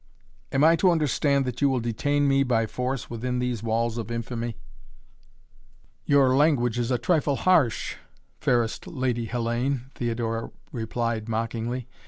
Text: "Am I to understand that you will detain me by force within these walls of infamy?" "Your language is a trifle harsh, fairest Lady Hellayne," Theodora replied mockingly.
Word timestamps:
"Am 0.51 0.63
I 0.63 0.75
to 0.77 0.89
understand 0.89 1.45
that 1.45 1.61
you 1.61 1.69
will 1.69 1.79
detain 1.79 2.27
me 2.27 2.41
by 2.41 2.65
force 2.65 3.07
within 3.07 3.37
these 3.37 3.61
walls 3.61 3.99
of 3.99 4.09
infamy?" 4.09 4.57
"Your 6.05 6.35
language 6.35 6.79
is 6.79 6.89
a 6.89 6.97
trifle 6.97 7.35
harsh, 7.35 7.97
fairest 8.39 8.87
Lady 8.87 9.27
Hellayne," 9.27 9.91
Theodora 9.93 10.49
replied 10.71 11.29
mockingly. 11.29 11.87